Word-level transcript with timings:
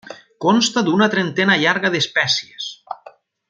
Consta 0.45 0.83
d'una 0.87 1.09
trentena 1.17 1.59
llarga 1.65 1.93
d'espècies. 1.97 2.75